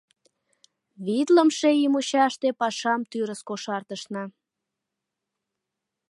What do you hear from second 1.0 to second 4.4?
Витлымше ий мучаште пашам тӱрыс кошартышна.